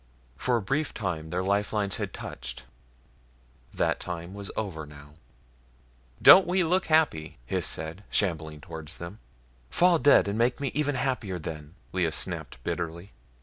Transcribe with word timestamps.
For 0.35 0.57
a 0.57 0.63
brief 0.63 0.95
time 0.95 1.29
their 1.29 1.43
lifelines 1.43 1.97
had 1.97 2.11
touched. 2.11 2.63
That 3.71 3.99
time 3.99 4.33
was 4.33 4.49
over 4.57 4.87
now. 4.87 5.13
"Don't 6.19 6.47
we 6.47 6.63
look 6.63 6.87
happy!" 6.87 7.37
Hys 7.47 7.67
said, 7.67 8.03
shambling 8.09 8.61
towards 8.61 8.97
them. 8.97 9.19
"Fall 9.69 9.99
dead 9.99 10.27
and 10.27 10.39
make 10.39 10.59
me 10.59 10.69
even 10.73 10.95
happier 10.95 11.37
then," 11.37 11.75
Lea 11.93 12.09
snapped 12.09 12.63
bitterly. 12.63 13.13